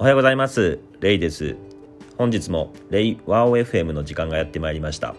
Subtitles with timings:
[0.00, 0.78] おはようございます。
[1.00, 1.56] レイです。
[2.16, 5.14] 本日もレイワオ FM の時間がやってまいりました。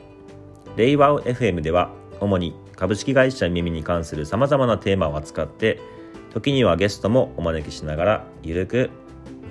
[0.76, 5.79] レイワオ FM では主に株式会社耳に関する様々なテーマを扱って
[6.33, 8.90] 時にはゲストもお招きしながらゆるく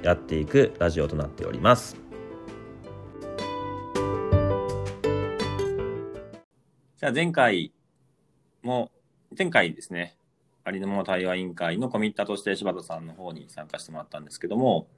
[0.03, 1.97] やっていくラジオとなっております。
[6.99, 7.73] じゃあ前回
[8.65, 8.91] も
[9.39, 10.17] 前回ですね
[10.65, 14.89] ありのまま対話委員会のコミッターとして柴田さんの方に参加してもらったんですけども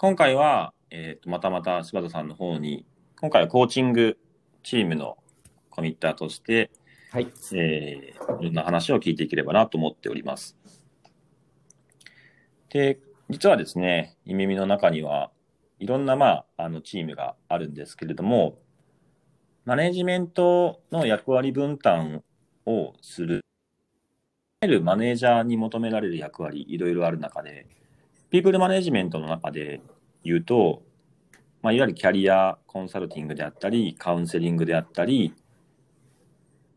[0.00, 2.86] 今回は、えーとまたまた柴田さんの方に
[3.20, 4.16] 今回はコーチング
[4.62, 5.18] チームの
[5.70, 6.70] コミッターとして、
[7.10, 7.26] はい。
[7.52, 10.56] えーいろんな話を聞いていければなと思っております。
[12.68, 15.32] で、実はですね、イメミの中には
[15.80, 18.56] いろんな、まあ、あのチームがあるんですけれども、
[19.64, 22.22] マネジメントの役割分担
[22.66, 23.42] をする、いわ
[24.62, 27.66] ゆるマネージャーに求められる役割、いろいろある中で、
[28.30, 29.80] ピープルマネジメントの中で
[30.24, 30.82] 言うと、
[31.62, 35.34] まあ、いわゆるキャリアコンサルティングであったり、カウンセリングであったり、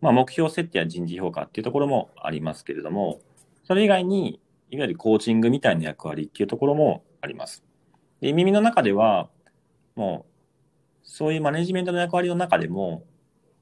[0.02, 3.20] まあ、目標設定や人事評価っていうところもありますけれども、
[3.64, 4.40] それ以外に、
[4.72, 7.64] いわゆるコーチングみたいな役割っていうところもあります。
[8.22, 9.30] で、耳の中では、
[9.96, 10.32] もう、
[11.04, 13.04] そういうマネジメントの役割の中でも、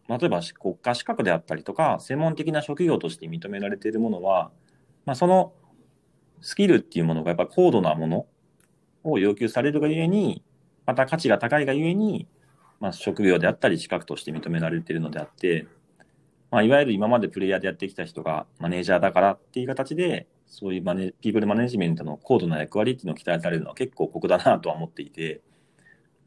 [0.08, 4.52] 例えば国家資格であったりとか、専門的な職業として認められているものは、
[5.06, 5.54] まあ、その
[6.42, 8.26] スキルっていうものがやっぱ高度なもの
[9.04, 10.44] を要求されるがゆえに、
[10.86, 12.28] また価値が高いがゆえに、
[12.80, 15.68] まあ、職業であったり資格として認められているのであって、
[16.52, 25.42] まあ、いわゆる今までプレイヤーでやってきた人がマネージャーだからっていう形で、そういうマネピープルマネジメントの高度な役割っていうのを期待されるのは結構酷だなとは思っていて、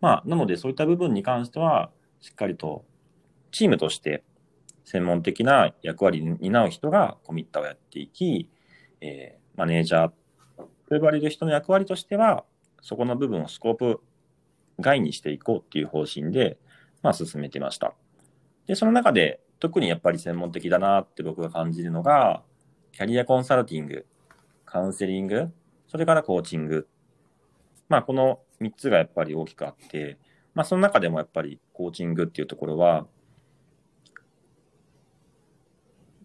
[0.01, 2.85] まあ、なのでそういった部分に関しては、しっかりと
[3.51, 4.23] チームとして
[4.85, 8.49] 専門的な役割に担う人がコミッターをやっていき、
[9.01, 10.09] えーマネージャー
[10.59, 12.45] と呼ばれる人の役割としては、
[12.83, 14.01] そこの部分をスコープ
[14.81, 16.59] 外にしていこうっていう方針で、
[17.03, 17.95] まあ、進めてました。
[18.67, 22.43] で、その中で、特にやっぱり専門的だなって僕が感じるのが、
[22.91, 24.07] キャリアコンサルティング、
[24.67, 25.53] カウンセリング、
[25.87, 26.89] それからコーチング。
[27.89, 30.19] まあ、この3つがやっぱり大きくあって、
[30.55, 33.07] まあ、その中でもやっぱりコーチングっていうところは、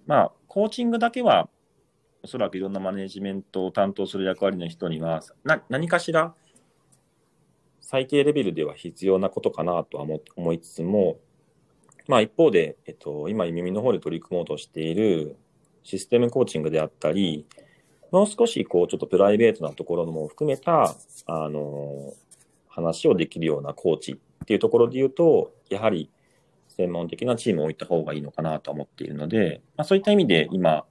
[0.05, 1.49] まあ、コーチングだけは、
[2.23, 6.33] おそらくいろんなマネジメントを担当する役割の人には、な何かしら
[7.89, 10.05] 最低レベルでは必要なことかなとは
[10.35, 11.19] 思いつつも、
[12.05, 15.37] まあ一方で、えっと、今、耳の方で取り組もうとしている
[15.83, 17.45] システムコーチングであったり、
[18.11, 20.97] もう少しこう、ちょっとプライベートなところも含めた、
[21.27, 22.13] あの、
[22.67, 26.11] 話をできるようなコーチっていうところで言うと、やはり
[26.67, 30.83] 専門的なチームを置いた方がいいのかなと思っているので、まあそういった意味で今、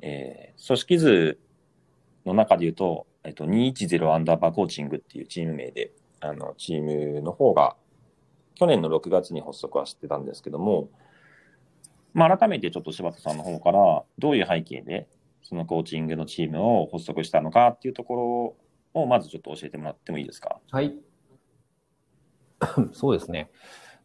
[0.00, 1.38] えー組織図
[2.24, 5.90] の中で言うと、えっと、210アンダーバーコーチングっていうチーム名で、
[6.24, 7.76] あの、チームの方が、
[8.54, 10.88] 去年の6月に発足はしてたんですけども、
[12.12, 15.08] まあ、改めてちょっと柴田さんの方から、どういう背景で、
[15.42, 18.56] そのコーチングのチームを発足したのかっていうとこ
[18.94, 20.60] ろを、まずちょっと教えてもらってもいいですか？
[20.70, 20.96] はい。
[22.92, 23.50] そうですね。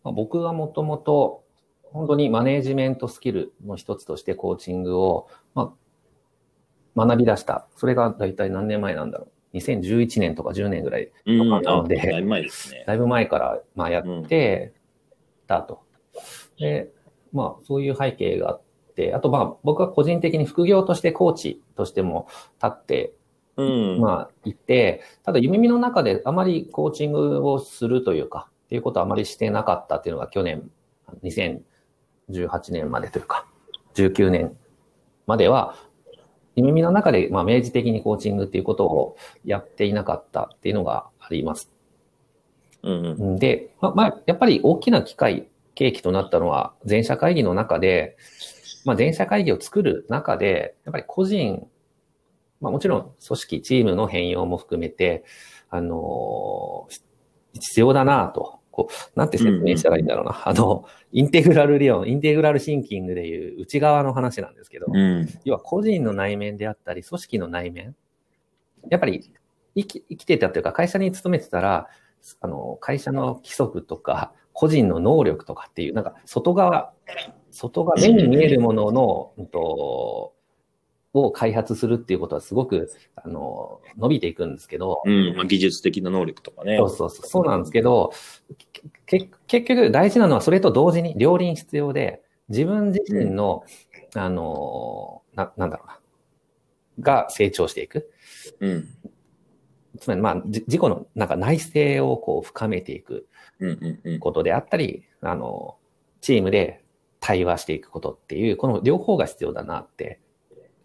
[0.03, 1.43] まあ僕はもともと、
[1.83, 5.73] 本当にマネージメントスキルの一つとしてコーチングを、ま
[6.95, 7.67] あ、学び出した。
[7.77, 9.31] それが大体何年前なんだろう。
[9.53, 12.83] 2011年とか10年ぐらいうん、なのでだいぶ前ですね。
[12.85, 14.73] だいぶ前から、まあ、やって
[15.47, 15.81] たと。
[16.59, 16.91] で、
[17.33, 18.61] まあ、そういう背景があっ
[18.95, 22.27] て、あと、まあ、僕は個人的に副業としてコーチとしても
[22.61, 23.13] 立って、
[23.57, 23.63] う
[23.97, 23.99] ん。
[23.99, 30.69] まあ、いて、ただ、夢見の中であまりコーチングをするというか、っていうことはあまりしてなかったっていうのが去年、
[31.23, 31.61] 2018
[32.71, 33.45] 年までというか、
[33.95, 34.55] 19年
[35.27, 35.75] までは、
[36.59, 41.71] 夢見の中で、まあ、明示的にコーチングっていうことをやっていなかったっていうのがあります。
[42.83, 43.39] うんうん。
[43.39, 48.17] で、まあ、まあ、やっぱり大きな機会、契機となったのは、全社会議の中で、
[48.85, 51.67] まあ、全社会議を作る中で、やっぱり個人、
[52.61, 55.23] まあ、もちろん組織、チームの変容も含めて、
[55.69, 57.09] あのー
[57.53, 60.41] 必要だなと、こう、なんて説明したらいいんだろうな。
[60.47, 65.27] あの、インテグラル理論、インテグラルシンキングでいう内側の話なんですけど、うん。
[65.43, 67.95] 要は個人の内面であったり、組織の内面。
[68.89, 69.29] やっぱり
[69.75, 71.87] 生き生きてたというか、会社に勤めてたら、
[72.39, 76.93] あの、会社の規則とか、個人の能力とかっていう、なんか外側、
[77.51, 80.33] 外側、目に見えるものの、うんと、
[81.13, 85.35] を開発するっていうことはすごく、あの、伸びていくんですけど、うん。
[85.35, 86.77] まあ、技術的な能力とかね。
[86.77, 88.11] そうそうそう、そうなんですけど、
[89.05, 93.63] け結局大事なのはそれと同時に両輪必要で、自分自身の、
[94.15, 95.99] あの、な、なんだろうな、
[96.99, 98.11] が成長していく。
[98.59, 98.87] うん。
[99.99, 103.27] つまりまあ、じ自己のなんか内省をこう深めていく
[103.59, 104.19] うんうんうん。
[104.19, 105.77] ことであったり、あの、
[106.21, 106.83] チームで
[107.19, 110.19] 対話していくことっていう、この両方が必要だなって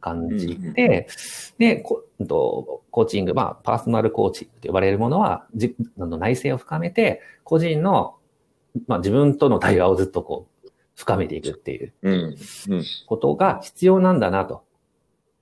[0.04, 8.16] 感じで、こうんとコーチング、まあ、パーソナルコーチと呼ばれるものは、じあの内省を深めて、個人の、
[8.86, 11.94] まあ、自分との対話をずっとこう、深めていくっていう。
[13.06, 14.64] ことが必要なんだなと。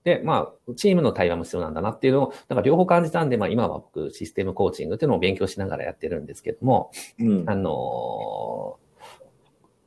[0.05, 8.83] で、まあ、チームの対話も必要なんだなっていうのを、なんか両方感じたんで、まあ今は僕、システムコーチングっていうのを勉強しながらやってるんですけども、うんあのー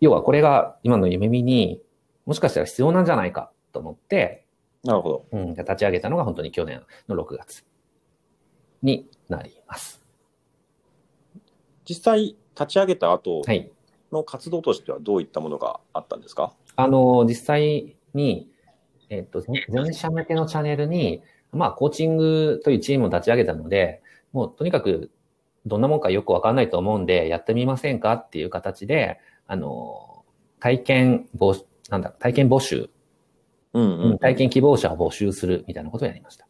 [0.02, 1.82] 要はこれが今の夢見に
[2.26, 4.45] もしかしたら必要なんじゃないかと思って、
[4.86, 5.26] なるほど。
[5.32, 7.66] うん、立ち上げたのが本当に去年の6月
[8.82, 10.02] になります。
[11.88, 13.72] 実際、立ち上げた後はい。
[14.12, 16.54] の活動としてはどういったものがあったんですか？
[16.76, 18.50] あのー実際に、
[19.10, 21.22] えっと、全社向けのチャンネルに、
[21.52, 25.12] まあ、コーチングというチームを立ち上げたので、もうとにかく
[25.66, 32.90] どんなもんかよくわかんないと思うんで、やってみませんかっていう形で、あのー体験募、なんだ、体験募集
[33.76, 36.48] うんうん体験希望者を募集するみたいなことをやりました。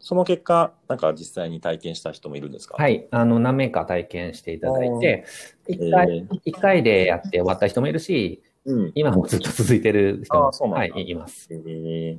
[0.00, 2.76] その結果、なんか実際に体験した人もいるんですか？
[2.76, 3.08] はいい。
[3.12, 5.24] あの、何名か体験していただいて、
[5.68, 8.92] 一え回、ー一回でやって終わった人もいるし、うん。
[8.96, 11.48] 今もずっと続いてる人もあーそうなんだはい、います。
[11.50, 12.18] えー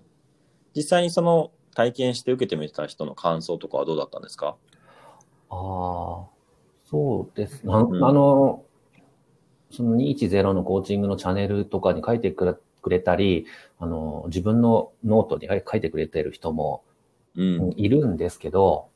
[0.75, 4.55] 実際にその体験して受けてみた人の感想とかはどうだったんですか？
[5.49, 6.25] ああ、
[6.85, 7.63] そうです。
[7.67, 8.63] あ,、うんあの、
[9.71, 13.47] その210のコーチングのチャンネルとかに書いてくれくれたり、
[13.79, 16.83] あの、自分のノートに書いてくれてる人も
[17.35, 17.73] うん。
[17.77, 18.89] いるんですけど、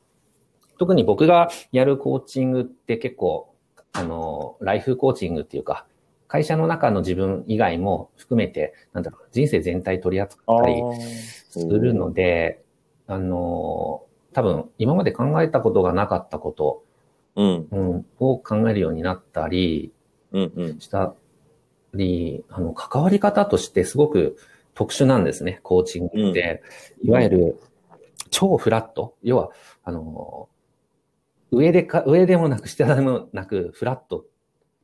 [0.78, 3.52] 特に僕がやるコーチングって結構、
[3.92, 5.86] あの、ライフコーチングっていうか、
[6.28, 10.82] 会社の中の自分以外も含めて、なんだろう、人生全体取り扱ったり
[11.50, 12.62] するので、
[13.08, 14.04] あの、
[14.34, 16.84] 多分今まで考えたことがなかったこと、
[17.34, 17.68] うん。
[17.70, 19.92] うん、を考えるようになったり
[20.32, 20.52] うん。
[20.54, 20.80] うん。
[20.80, 21.14] した
[21.94, 24.36] り、あの、関わり方としてすごく
[24.74, 26.62] 特殊なんですね、コーチングって。
[27.02, 27.60] いわゆる、
[28.30, 29.14] 超フラット。
[29.22, 29.50] 要は、
[29.84, 30.48] あの、
[31.50, 34.26] 上でか、上でもなく下でもなく、フラット。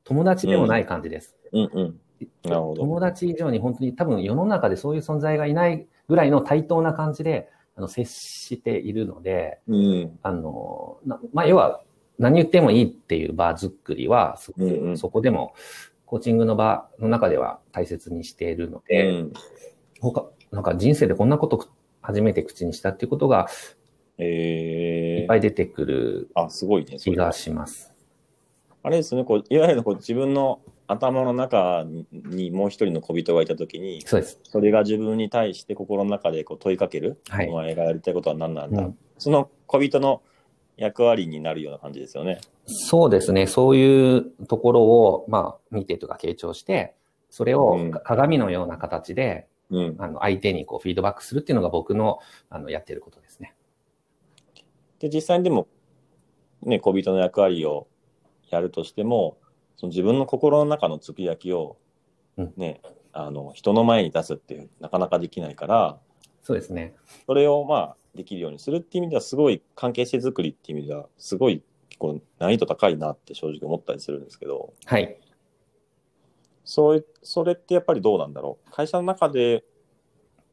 [0.04, 1.36] 友達でもない感じです。
[1.52, 1.70] うん。
[1.72, 2.00] うん。
[2.44, 2.82] なるほど。
[2.82, 10.18] 友達以上に本当に多分世の中でそういう存在がいないぐらいの対等な感じで、あの、接しているので、うん。
[10.22, 11.82] あの、なまあ、要は、
[12.18, 14.52] 何言ってもいいっていう場作りは、そ
[15.10, 15.54] こでも、
[16.14, 19.32] コーチングの場の中では大切にしているのうで、ん。
[20.00, 21.68] 他、なんか人生でこんなこと
[22.02, 23.48] 初めて口にしたっていうことが
[24.20, 26.98] いえーっぱい出てくるあ、すごいね。
[27.00, 27.92] 気がします。
[28.84, 34.38] あれですね、こういわゆるこう自分の頭の中ににもう一人の小人がいたときに、そうです。
[34.44, 40.22] それが自分に対して心の中でこう問いかける、はいお前がやりたいことは何なんだ、うんその小人の
[40.76, 42.40] 役割になるような感じですよね。
[42.66, 43.46] そうですね。
[43.46, 46.94] そういうところを、まあ、見てとか傾聴して、
[47.30, 52.18] それをうん鏡のような形で、うん、あの、相手にこう、フィードバックするっていうのが僕の、
[52.50, 53.54] あの、やってることですね。
[55.04, 55.68] で実際にでも、
[56.62, 57.86] ね、小人の役割を
[58.48, 59.36] やるとしても
[59.76, 61.76] その自分の心の中のつぶやきを、
[62.38, 62.80] うんね
[63.16, 65.98] あの人の前に出すっていうなかなかできないから
[66.42, 66.94] そうですね。
[67.26, 74.72] それをまあできるようにするっていう意味ではすごい関係性作りっていう意味ではすごい結構難易度高いなって正直思ったりするんですけど。
[74.84, 75.18] はい。
[76.64, 78.70] そういそれってやっぱりどうなんだろう？
[78.70, 79.64] 会社の中で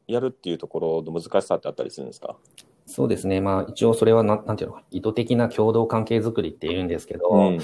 [0.06, 2.36] やるっていうところの難しさってあったりするんですか？
[2.84, 3.40] そうですね。
[3.40, 7.58] まあ、一応それはなん、なんていうのか、意図的な共同関係づくりって言うんですけど、うん。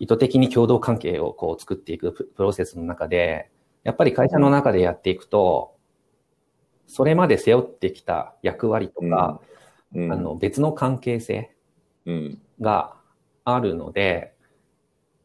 [0.00, 3.50] 意図的に共同関係をこう作っていくププロセスの中で、
[3.84, 5.73] やっぱり会社の中でやっていくと、
[6.86, 9.40] それまで背負ってきた役割とか、
[9.94, 10.12] うん。
[10.12, 11.54] あの別の関係性
[12.06, 12.38] うん。
[12.60, 12.96] が
[13.44, 14.34] あるので、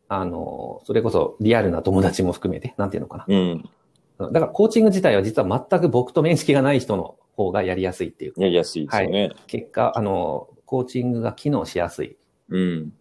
[0.08, 3.70] あの、それこそリアルな友達も含めて、なんていうのかうん。
[4.18, 4.32] な。
[4.32, 8.34] だからコーチング自体は実は全く僕と面識がない人の方がやりやすいっていう。
[8.38, 9.32] やりやすいですよね。
[9.48, 12.18] 結果、あの、コーチングが機能しやすい。
[12.50, 12.94] うん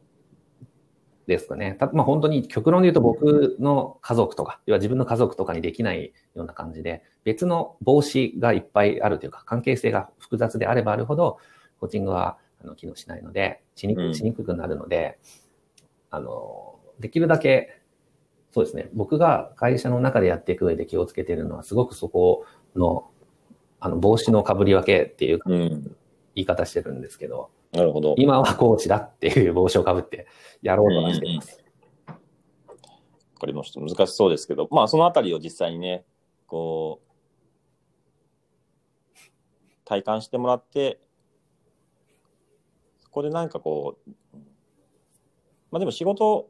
[1.28, 1.76] ですかね。
[1.78, 11.36] たまあ本当に極論で言うと僕の家族とか、要は自分の家族とかにできないような感じで、別の帽子がいっぱいあるというか、関係性が複雑であればあるほど、
[11.80, 14.12] コーチングはあの機能しないので、しにうん。
[14.12, 15.18] くしにくくなるので、
[16.10, 17.78] あの、できるだけ、
[18.50, 23.10] そうですね、僕が会社の中でやっていく上で気をつけているのは、すごくそこの、
[23.80, 25.96] あの、帽子の被り分けっていううん。
[26.34, 28.14] 言い方してるんですけど、なるほど。
[28.18, 30.26] 今はコーチだっていう帽子をかぶって
[30.62, 31.62] やろうとはしています。
[32.06, 32.14] わ
[33.40, 33.80] かりました。
[33.80, 36.04] 難しそうですけど、まあそのあたりを実際にね、
[36.46, 37.08] こう、
[39.84, 41.00] 体感してもらって、
[42.98, 44.10] そこでなんかこう、
[45.70, 46.48] まあでも仕事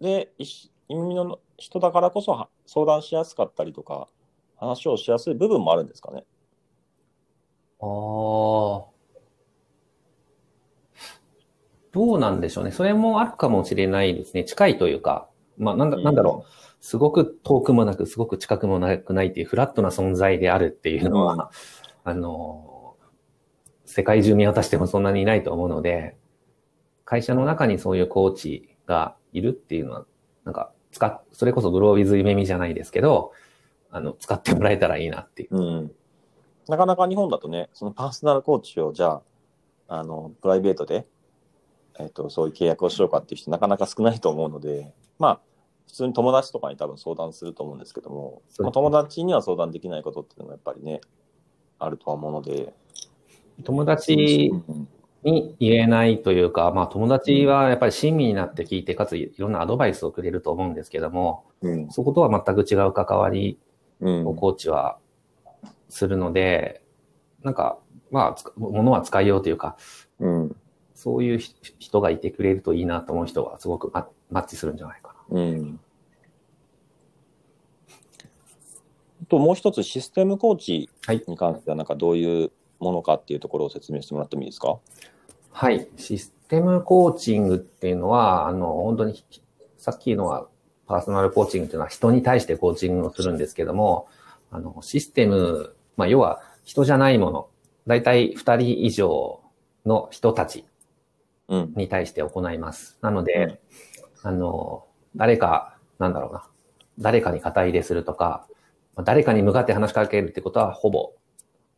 [0.00, 4.08] で意味の人だからこそ相談しやすかったりとか、
[4.56, 6.24] 話をしやすい部分もあるんですかね。
[7.80, 8.99] ああ。
[11.92, 12.70] どうなんでしょうね。
[12.70, 14.44] それもあるかもしれないですね。
[14.44, 15.28] 近いというか、
[15.58, 16.52] まあなんだなんだろう。
[16.80, 22.96] すごく遠くもなく、すごく近くもなくないっていうフラットな存在であるっていうのは、うん、あの、
[23.84, 26.16] 世界中見渡してもそんなにいないと思うので、
[27.04, 30.06] 会社の中にそういうコーチがいるっていうのは、
[30.44, 33.32] なんか、使っ、それこそグロービズ夢見じゃないですけど、
[33.90, 35.56] あの、使ってもらえたらいいなっていう。
[35.56, 35.92] うん。
[36.68, 39.22] なかなか日本だとね、そのパーソナルコーチをじゃあ、
[39.88, 41.06] あの、プライベートで、
[42.00, 45.40] えっ、ー、と、そういう契約をしようかっていう人なかなか少ないと思うので、まあ、
[45.86, 51.00] 普通に友達とかに多分相談すると思うんですけども、まあ、友達には相談できないことっていうのもやっぱりね、
[51.78, 52.72] あるとは思うので。
[53.64, 54.16] 友達
[55.24, 63.58] に言えないというか、まあ友達はやっぱり親身になって聞いて、かついろんなアドバイスをくれると思うんですけども、うん、そことは全く違う関わり
[64.00, 64.98] をコーチは
[65.88, 66.82] するので、
[67.40, 67.78] うん、なんか、
[68.10, 70.09] まあ、ものは使いようというか、うん、
[71.00, 71.38] そういう
[71.78, 73.90] 人がいてくれるといいなと思う人はすごく
[74.30, 75.40] マッチするんじゃないかな。
[75.40, 75.80] うん。
[79.28, 80.90] と、もう一つシステムコーチ
[81.26, 84.78] に関しては、なんかどういうものかっていうところを説明してもらってもいいですか？
[85.52, 85.88] はい。
[85.96, 89.24] システムコーチングっていうのは、あの、本当に、
[89.78, 90.48] さっきのは
[90.86, 94.06] パーソナルコーチングっていうのは人に対してコーチングをするんですけども、
[94.50, 97.48] あの、システム、まあ、要は人じゃないもの、
[97.86, 99.40] だいたい2人以上
[99.86, 100.66] の人たち
[101.50, 102.98] に対して行います。
[103.02, 103.60] うん、なので、
[104.22, 106.48] あの、誰か、なんだろうな、
[106.98, 108.46] 誰かに肩入れするとか、
[109.04, 111.12] 誰かに向かって話しかけるってことはほぼ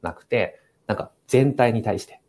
[0.03, 2.21] なくて、なんか全体に対して。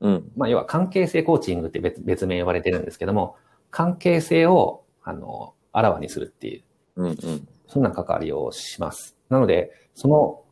[0.00, 0.32] うん。
[0.36, 3.36] まあ、要は関係性コーチングって別別名呼ばれてるんですけども、
[3.70, 6.62] 関係性を、あの、あらわにするっていう、
[6.96, 9.16] うんうん、そんな関わりをします。
[9.28, 10.44] なので、その、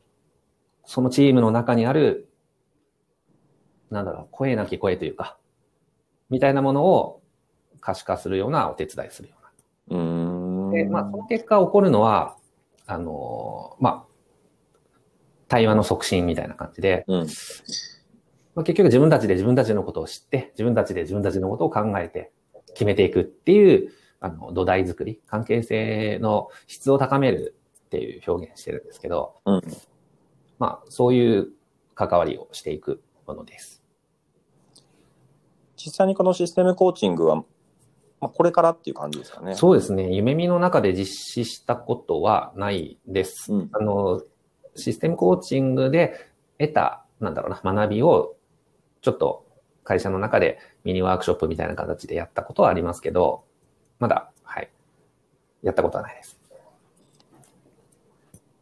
[0.85, 2.29] そのチームの中にある、
[3.91, 5.39] なんだろう、声なき声というか、
[6.31, 7.23] みたいなものを
[7.81, 9.35] 可視化するようなお手伝いするよ
[9.89, 9.99] うな。
[9.99, 12.37] うんで、まあ、その結果起こるのは、
[12.87, 14.07] あの、まあ、
[15.49, 17.27] 対話の促進みたいな感じで、うん、
[18.55, 22.33] まあ、結局自分たちで自分たちのことを知って、自分たちで自分たちのことを考えて
[22.69, 27.55] 決めていくっていう、あの、土台作り、関係性の質を高める
[27.87, 29.63] っていう表現してるんですけど、うん、
[30.59, 31.49] まあ、そういう
[31.95, 33.76] 関わりをしていくものです。
[35.77, 37.43] 実際にこのシステムコーチングは、ま
[38.23, 39.55] あ、これからっていう感じですかね。
[39.55, 40.13] そうですね。
[40.13, 43.53] 夢見の中で実施したことはないです。
[43.53, 44.23] うん、あの、
[44.75, 48.37] システムコーチングで得た、なんだろうな、学びを、
[49.03, 49.47] ちょっと
[49.85, 53.45] 会社の中でミニワークショップみたいな形でやったことはありますけど、
[53.99, 54.71] まだ、はい、
[55.63, 56.39] やったことはないです。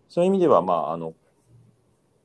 [0.08, 1.14] そういう意味では、まあ、あの、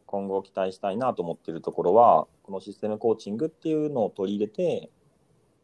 [0.05, 4.89] 今後期待したいなと思っているところは、このシステムコーチングっていうのを取り入れて、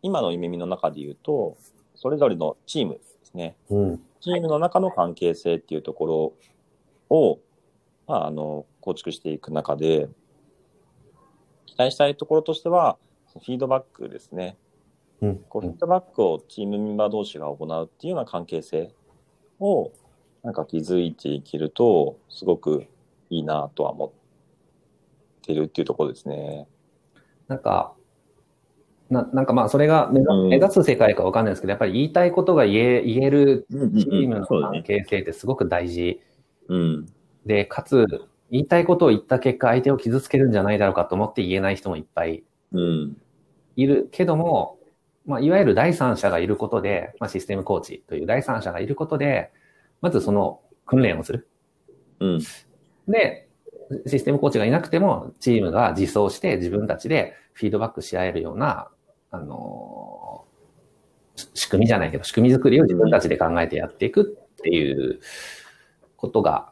[0.04, 1.58] 今の夢見の中で言うと、
[1.96, 3.56] それぞれのチームですね。
[3.72, 6.36] うん、チームの中の関係性っていうとこ
[7.10, 7.40] ろを、
[8.06, 10.10] まあ、あの、構築していく中で、
[11.66, 13.00] 期待したいところとしては、
[13.34, 14.56] フィードバックですね。
[15.22, 18.94] うん、こうフィードバックをチームメンバー同士が行うっていうような関係性
[19.60, 19.92] を、
[20.44, 22.86] なんか築いていけると、すごく
[23.32, 24.12] いいなとは思っ
[25.42, 26.68] てるっていうところですね。
[27.48, 27.94] なんか、
[29.10, 36.22] ななんかまあ、それが目指す世界かわかんないですけど、やっぱり言いたいことが言え言えるチームの関係性ってすごく大事。
[36.70, 37.06] うん、
[37.46, 38.06] で、かつ、
[38.50, 42.44] 言いたいことを言った結果、相手を傷つけるんじゃないだろうかと思って言えない人もいっぱい
[43.76, 44.80] いるけども、
[45.26, 49.52] まあ、いわゆる第三者がいることで、まあ、システムコーチという第三者がいることで、
[50.02, 51.48] まずその訓練をする。
[52.20, 52.40] うん、
[53.08, 53.45] で、
[54.08, 58.90] システムコーチがいなくても、チームが自走して自分たちでフィードバックし合えるような、
[59.32, 65.20] あのー、仕組みじゃないけど、仕組み作りを自分たちで考えてやっていくっていう
[66.18, 66.70] ことが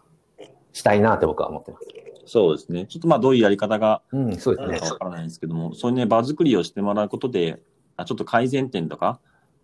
[0.71, 1.87] したいなって僕は思ってます。
[2.25, 2.85] そうですね。
[2.87, 4.79] ちょっとまあどういうやり方が、うん、そうですね。
[4.89, 7.61] わからないんですけども、そういうね、場作りをしてもらうことで、
[7.97, 9.19] あちょっと改善点とか、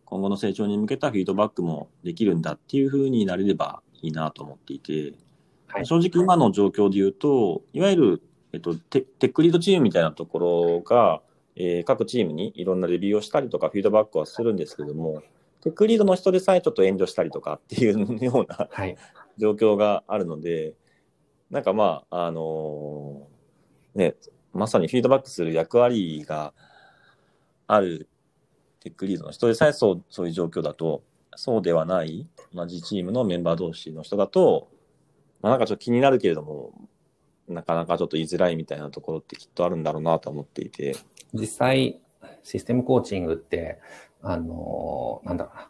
[0.06, 5.14] 今後の成長に向けたフィードバックもできるんだっていうふうになれればいいなと思っていて、
[5.70, 8.22] はい、正直今の状況で言うと、いわゆる、
[8.54, 11.22] えっと、テテックリードチームみたいなところが、
[11.56, 15.22] えー、各チームにいろんなレビューをしたりとか、フィードバックはするんですけども、
[15.62, 18.98] テックリードの人でさえちょっと遠慮したりとかっていうような、 はい、
[19.38, 20.74] 状況があるので、
[21.52, 24.16] なんかまあ、あのー、ね、
[24.54, 26.54] まさにフィードバックする役割が、
[27.68, 28.08] ある
[28.80, 31.04] テックリードの人でさえそうそういう状況だと、
[31.36, 34.70] そうではない同じチームのメンバー同士の人だと、
[35.42, 36.74] まあ、なんかちょっと気になるけれども、
[37.48, 40.96] なかなかちょっと言いづらいみたいなところってきっとあるんだろうなと思っていて。
[41.34, 42.02] 実際、
[42.44, 43.80] システムコーチングって、
[44.22, 45.70] あの、なんだろうな。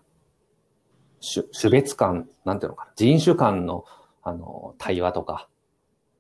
[1.33, 2.91] 種種別間、なんていうのかな。
[2.95, 3.85] 人種間の、
[4.23, 5.47] あの、対話とか、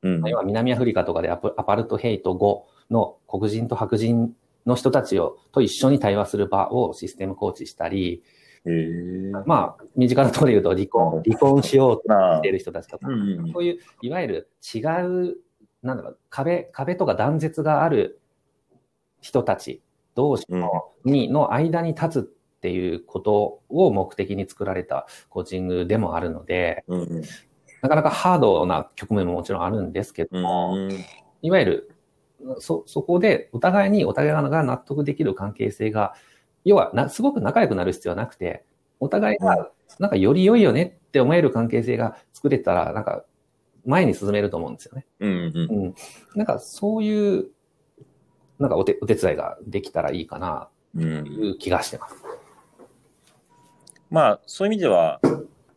[0.01, 0.23] うん。
[0.27, 4.33] 要は南アフリカとかでアプアパルトヘイト後の黒人と白人
[4.65, 8.23] の人たちをと一緒に対話する場をシステムコーチしたり。
[9.45, 13.07] まあ、身近なところで言うと離婚、離婚しようとまあしている人たちとか
[13.53, 15.37] そういう、いわゆる違う、
[15.81, 18.19] なんだろう、壁、壁とか断絶がある
[19.21, 19.81] 人たち
[20.15, 20.69] 同士の,、
[21.05, 26.83] にの間に立つっていうことを目的に作られたコーチングでもあるので。
[27.81, 31.05] なかなかハードな局面ももちろんあるんですけども、うん。
[31.41, 31.91] いわゆる、
[32.59, 36.13] そ、そこでお互いにお互いが納得できる関係性が、
[36.65, 38.65] 要はな、すごく仲良くなる必要はなくて、
[38.99, 43.23] お互いが、なんかより良いよねって思える関係性が作れたら、なんか、
[43.85, 45.05] 前に進めると思うんですよね。
[45.19, 45.95] うんうんうん。
[46.35, 47.49] なんかそういう、
[48.59, 51.27] なんかお手、お手伝いができたらいいかな、うとん。
[51.27, 52.15] いう気がしてます。
[54.09, 55.21] まあ、そういう意味では、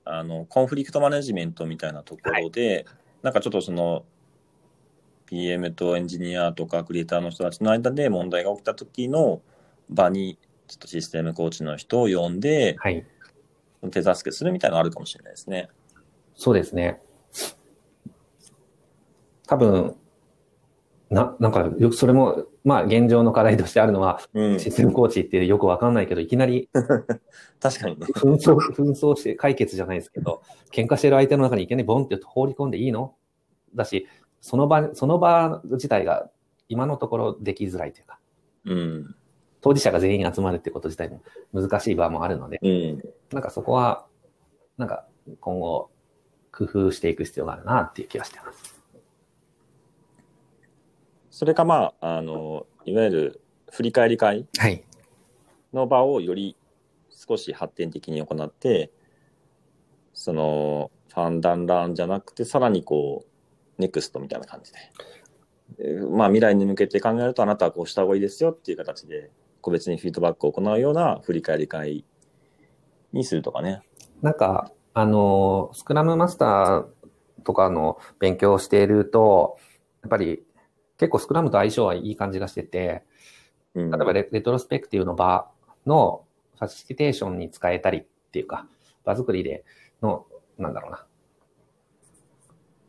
[0.04, 2.86] あの、コンフリクトマネジメントみたいなところで、
[3.22, 4.04] なんかちょっとその、
[5.26, 9.40] PM とエンジニアとかクリエイターの人たちの間で問題が起きた時の
[9.88, 10.38] 場に、
[10.72, 13.04] ちょっとシステムコーチの人を呼んで、はい。
[13.90, 15.68] 手助けするみたいなのあるかもしれないですね。
[16.34, 16.98] そうですね。
[19.46, 19.94] 多分、
[21.10, 24.58] な、なんか、よそれも、まあ、現状の課題としてあるのは、うん。
[24.58, 26.70] システムコーチってよくわかんないけど、いきなり
[27.60, 28.06] 確かにね。
[28.06, 30.40] 紛争、紛争して解決じゃないですけど、
[30.72, 33.14] 喧嘩してる相手の中にいきなりボンって放り込んでいいの？
[33.74, 34.08] だし、
[34.40, 36.30] その場、その場自体が
[36.70, 38.18] 今のところできづらいというか、
[38.64, 39.14] うん。
[39.62, 41.22] 当事者が全員集まるってこと自体も
[41.52, 43.02] 難しい場もあるので、うん。
[43.32, 44.06] なんかそこは、
[44.76, 45.06] なんか
[45.40, 45.90] 今後
[46.50, 48.82] 工夫していく必要があるなっていう気がしてます。
[51.30, 54.84] それかまあ、あの、いわゆる振り返り会はい。
[55.72, 56.56] の場をより
[57.10, 58.90] 少し発展的に行って、
[60.12, 63.24] その、ファンダンランじゃなくて、さらにこ
[63.78, 64.78] う、ネクストみたいな感じで。
[65.78, 69.30] えーまあ、未来に向けて考えると、あなたはこうした方がいいですよっていう形で、
[69.62, 72.04] 個別にフィードバックを行うような振り返り会
[73.12, 73.80] にするとかね。
[74.20, 76.86] なんか、あの、スクラムマスター
[77.44, 79.56] とかの勉強をしていると、
[80.02, 80.44] やっぱり
[80.98, 83.04] 結構スクラムと相性はいい感じがしてて、
[83.74, 85.50] うん、例えばレレトロスペクティブの場
[85.86, 86.24] の
[86.58, 88.66] ファシリテーションに使えたりっていうか、
[89.04, 89.64] 場作りで
[90.02, 90.26] の、
[90.58, 91.06] なんだろうな、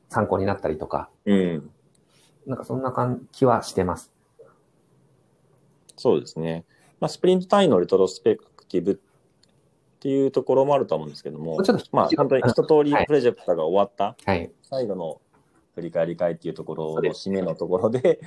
[0.09, 1.71] 参考になったりとか、うん。
[2.45, 4.12] なんかそんな感気はしてます。
[5.95, 6.65] そうですね。
[6.99, 8.95] まあ、スプリント単位のレトロスペクティブっ
[9.99, 14.51] ていうところもあると思うんですけども、ちょっとまあ、本当に一通りはいプロジェクトが終わった、はい。
[14.61, 15.21] 最後の
[15.75, 18.19] 振り返り会っていうところの締めのところで、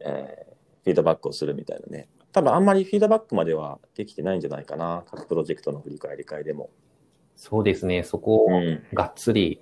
[0.00, 0.52] えー
[0.84, 2.08] フィードバックをするみたいなね。
[2.32, 5.04] 多分あんまりフィードバックまではできてないんじゃないかな。
[5.10, 6.70] 各プロジェクトの振り返り会でも。
[7.36, 8.82] そうですね、そこをうん。
[8.92, 9.60] がっつり、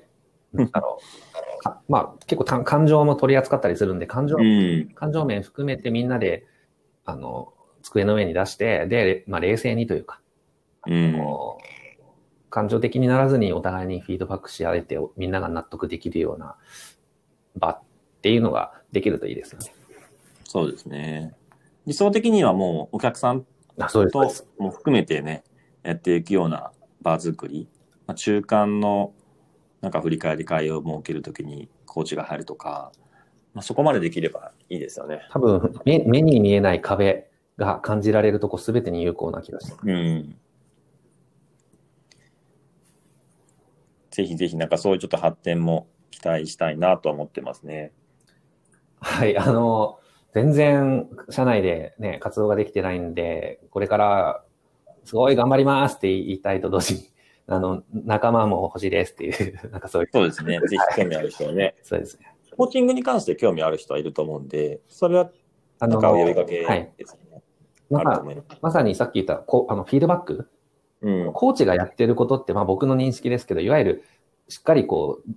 [0.53, 0.99] なんだろ
[1.59, 1.61] う。
[1.63, 4.91] かまあ結構た感情も取り扱ったりするんで、感情うん。
[4.95, 6.47] 感情面含めてみんなで、
[7.11, 10.21] あの、机の上に出して、で、まあ、冷静にというか、
[10.87, 11.21] うん。
[12.51, 16.57] 感情的にならずにお互いにフィードバックし合えて、みんなが納得できるような
[17.57, 17.81] 場っ
[18.23, 19.73] ていうのができるといいですよね。
[20.45, 21.35] そうですね。
[21.87, 23.47] 理想的にはもうお客さん
[23.77, 24.09] と
[24.59, 25.45] も含めてね、
[25.83, 27.69] やっていくような場作り。
[28.07, 29.13] まあ、中間の
[29.81, 32.93] なんか振り返り会を設けるときにコーチが入るとか、
[33.55, 35.27] まあ、そこまでできればいいですよね。
[35.31, 39.89] 多分目、目に見えない壁が感じられるとこすべてに有効な気がしてます。
[39.89, 40.37] うん。
[44.11, 47.93] ぜひぜひなんかそういうちょっと発展も期待したいなとは思ってますね。
[49.01, 49.99] はい、あの、
[50.35, 54.45] 全然社内でね、活動ができてないんで、これから
[55.05, 57.11] すごい頑張りますって言いたいと同時に、
[57.47, 60.61] あの、仲間も欲しいですっていう、なんかそういう、そうですね。
[60.61, 61.75] ぜひ興味ある人はね。
[61.83, 62.30] そうですね。
[62.61, 65.31] コーチングに関して興味ある人はいると思うんで、それは
[65.79, 66.93] あの、なんかお呼びかけはい。
[66.99, 67.43] ですね。
[67.89, 68.59] まああると思います。
[68.61, 70.51] まさにさっき言った、あの、フィードバック？
[71.01, 71.33] うん。
[71.33, 74.05] コーチがやってることって、まあ僕の認識ですけど、いわゆる、
[74.49, 75.31] しっかりこう、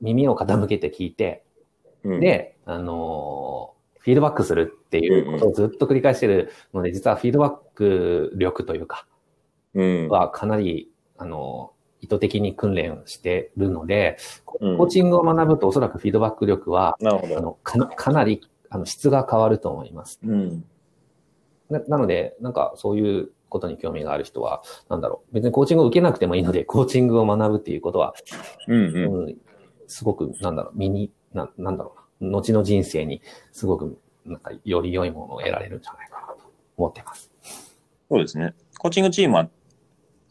[0.00, 1.44] 耳を傾けて聞いて、
[2.04, 9.06] うん、で、あのーフィードバックするっていうことをずっと繰り返してるので、実はフィードバック力というか、
[9.74, 10.08] うん。
[10.08, 11.71] はかなり、あのー
[12.02, 14.18] 意図的に訓練してるので、
[14.60, 17.38] うんコーチングを学ぶとおそらくフィードバック力は、なるほど。
[17.38, 20.20] あの、かなかなり、あの、質が変わると思います。
[20.22, 20.64] うん。
[21.70, 25.34] ななので、なんかそういうことに興味がある人は、なんだろう。
[25.34, 28.14] 別にコーチングを受けなくてもいいので、コーチングを学ぶっていうことは、
[28.68, 29.24] うんうん。
[29.24, 29.36] うん、
[29.86, 32.30] すごく、なんだろう、身に、ななんだろうな。
[32.30, 33.20] 後の人生に、
[33.52, 37.30] すごく、なんか、より良いものを得られるんじゃないかなと思ってます。
[38.10, 38.54] そうですね。
[38.78, 39.48] コーチングチームは、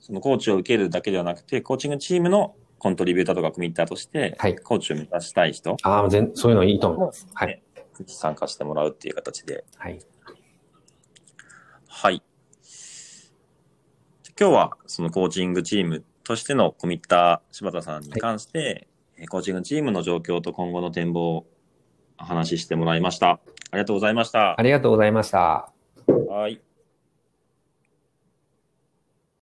[0.02, 7.28] そのコーチを受けるだけではなくて、コーチングチームのコントリビューターとかコミッターとして、はいコーチを目指したい人ああ、全、そういうのいいと思います。
[7.34, 7.62] はい。
[8.00, 9.64] に参加してもらうっていう形で。
[9.78, 10.00] はい。
[11.88, 12.24] はい。
[14.40, 18.88] 今日はそのコーチングチームとしてのコミッター柴田さんに関して、
[19.18, 21.46] えーコーチングチームの状況と今後の展望を
[22.20, 23.30] お話ししてもらいました。
[23.30, 23.40] あ
[23.74, 24.64] りがとうございましたあ。
[24.64, 25.72] りがとうございました。
[26.08, 26.60] はい。